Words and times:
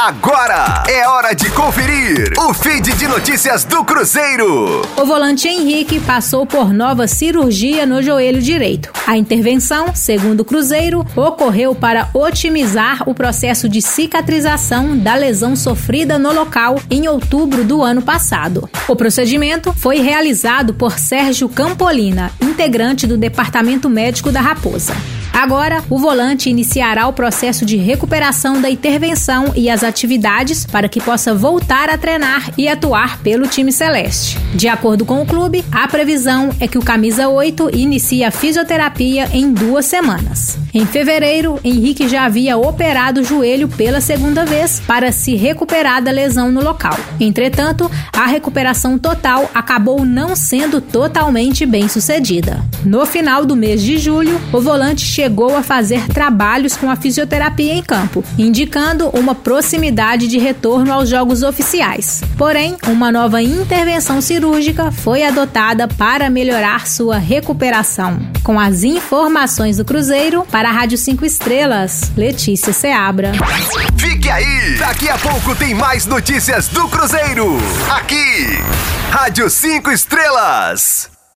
Agora 0.00 0.84
é 0.88 1.08
hora 1.08 1.34
de 1.34 1.50
conferir 1.50 2.32
o 2.38 2.54
feed 2.54 2.94
de 2.94 3.08
notícias 3.08 3.64
do 3.64 3.84
Cruzeiro. 3.84 4.82
O 4.96 5.04
volante 5.04 5.48
Henrique 5.48 5.98
passou 5.98 6.46
por 6.46 6.72
nova 6.72 7.08
cirurgia 7.08 7.84
no 7.84 8.00
joelho 8.00 8.40
direito. 8.40 8.92
A 9.08 9.18
intervenção, 9.18 9.92
segundo 9.96 10.42
o 10.42 10.44
Cruzeiro, 10.44 11.04
ocorreu 11.16 11.74
para 11.74 12.10
otimizar 12.14 13.08
o 13.08 13.14
processo 13.14 13.68
de 13.68 13.82
cicatrização 13.82 14.96
da 14.96 15.16
lesão 15.16 15.56
sofrida 15.56 16.16
no 16.16 16.32
local 16.32 16.80
em 16.88 17.08
outubro 17.08 17.64
do 17.64 17.82
ano 17.82 18.00
passado. 18.00 18.70
O 18.86 18.94
procedimento 18.94 19.72
foi 19.72 19.98
realizado 19.98 20.74
por 20.74 20.96
Sérgio 20.96 21.48
Campolina, 21.48 22.30
integrante 22.40 23.04
do 23.04 23.16
Departamento 23.16 23.90
Médico 23.90 24.30
da 24.30 24.40
Raposa. 24.40 24.94
Agora, 25.38 25.84
o 25.88 26.00
volante 26.00 26.50
iniciará 26.50 27.06
o 27.06 27.12
processo 27.12 27.64
de 27.64 27.76
recuperação 27.76 28.60
da 28.60 28.68
intervenção 28.68 29.52
e 29.54 29.70
as 29.70 29.84
atividades 29.84 30.66
para 30.66 30.88
que 30.88 31.00
possa 31.00 31.32
voltar 31.32 31.88
a 31.88 31.96
treinar 31.96 32.50
e 32.58 32.66
atuar 32.66 33.20
pelo 33.20 33.46
time 33.46 33.70
celeste. 33.70 34.36
De 34.52 34.66
acordo 34.66 35.04
com 35.04 35.22
o 35.22 35.26
clube, 35.26 35.64
a 35.70 35.86
previsão 35.86 36.50
é 36.58 36.66
que 36.66 36.76
o 36.76 36.82
camisa 36.82 37.28
8 37.28 37.70
inicie 37.72 38.24
a 38.24 38.32
fisioterapia 38.32 39.28
em 39.32 39.52
duas 39.52 39.86
semanas. 39.86 40.58
Em 40.74 40.84
fevereiro, 40.84 41.60
Henrique 41.62 42.08
já 42.08 42.24
havia 42.24 42.58
operado 42.58 43.20
o 43.20 43.24
joelho 43.24 43.68
pela 43.68 44.00
segunda 44.00 44.44
vez 44.44 44.82
para 44.88 45.12
se 45.12 45.36
recuperar 45.36 46.02
da 46.02 46.10
lesão 46.10 46.50
no 46.50 46.64
local. 46.64 46.98
Entretanto, 47.20 47.88
a 48.12 48.26
recuperação 48.26 48.98
total 48.98 49.48
acabou 49.54 50.04
não 50.04 50.34
sendo 50.34 50.80
totalmente 50.80 51.64
bem 51.64 51.88
sucedida. 51.88 52.64
No 52.84 53.06
final 53.06 53.46
do 53.46 53.54
mês 53.54 53.80
de 53.80 53.98
julho, 53.98 54.40
o 54.52 54.60
volante 54.60 55.02
chegou 55.02 55.27
a 55.56 55.62
fazer 55.62 56.06
trabalhos 56.08 56.76
com 56.76 56.90
a 56.90 56.96
fisioterapia 56.96 57.74
em 57.74 57.82
campo, 57.82 58.24
indicando 58.38 59.08
uma 59.10 59.34
proximidade 59.34 60.26
de 60.26 60.38
retorno 60.38 60.92
aos 60.92 61.08
jogos 61.08 61.42
oficiais. 61.42 62.22
Porém, 62.36 62.76
uma 62.86 63.12
nova 63.12 63.42
intervenção 63.42 64.20
cirúrgica 64.20 64.90
foi 64.90 65.22
adotada 65.22 65.86
para 65.86 66.30
melhorar 66.30 66.86
sua 66.86 67.18
recuperação. 67.18 68.18
Com 68.42 68.58
as 68.58 68.82
informações 68.82 69.76
do 69.76 69.84
Cruzeiro, 69.84 70.44
para 70.50 70.70
a 70.70 70.72
Rádio 70.72 70.96
5 70.96 71.24
Estrelas, 71.24 72.10
Letícia 72.16 72.72
Seabra. 72.72 73.32
Fique 73.96 74.30
aí! 74.30 74.76
Daqui 74.78 75.08
a 75.08 75.18
pouco 75.18 75.54
tem 75.54 75.74
mais 75.74 76.06
notícias 76.06 76.68
do 76.68 76.88
Cruzeiro. 76.88 77.58
Aqui, 77.90 78.58
Rádio 79.10 79.50
5 79.50 79.90
Estrelas. 79.90 81.17